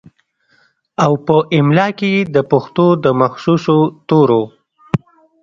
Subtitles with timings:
[1.03, 3.77] او پۀ املا کښې ئې دَپښتو دَمخصوصو
[4.07, 4.41] تورو